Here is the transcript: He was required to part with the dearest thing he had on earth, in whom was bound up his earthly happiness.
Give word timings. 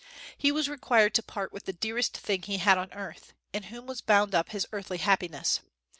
He 0.35 0.51
was 0.51 0.67
required 0.67 1.13
to 1.13 1.21
part 1.21 1.53
with 1.53 1.65
the 1.65 1.73
dearest 1.73 2.17
thing 2.17 2.41
he 2.41 2.57
had 2.57 2.75
on 2.79 2.91
earth, 2.91 3.33
in 3.53 3.61
whom 3.69 3.85
was 3.85 4.01
bound 4.01 4.33
up 4.33 4.49
his 4.49 4.65
earthly 4.71 4.97
happiness. 4.97 5.59